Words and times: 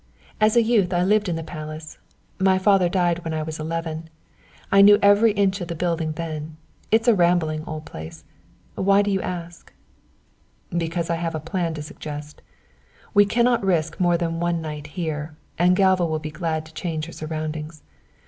As 0.39 0.55
a 0.55 0.63
youth 0.63 0.95
I 0.95 1.03
lived 1.03 1.29
in 1.29 1.35
the 1.35 1.43
Palace; 1.43 1.99
my 2.39 2.57
father 2.57 2.89
died 2.89 3.23
when 3.23 3.35
I 3.35 3.43
was 3.43 3.59
eleven. 3.59 4.09
I 4.71 4.81
knew 4.81 4.97
every 4.99 5.31
inch 5.33 5.61
of 5.61 5.67
the 5.67 5.75
building 5.75 6.13
then. 6.13 6.57
It's 6.89 7.07
a 7.07 7.13
rambling 7.13 7.63
old 7.67 7.85
place. 7.85 8.23
Why 8.73 9.03
do 9.03 9.11
you 9.11 9.21
ask?" 9.21 9.71
"Because 10.75 11.11
I 11.11 11.17
have 11.17 11.35
a 11.35 11.39
plan 11.39 11.75
to 11.75 11.83
suggest. 11.83 12.41
We 13.13 13.25
cannot 13.25 13.63
risk 13.63 13.99
more 13.99 14.17
than 14.17 14.39
one 14.39 14.59
night 14.59 14.87
here, 14.97 15.35
and 15.59 15.75
Galva 15.75 16.07
will 16.07 16.17
be 16.17 16.31
glad 16.31 16.65
to 16.65 16.73
change 16.73 17.05
her 17.05 17.13
surroundings. 17.13 17.83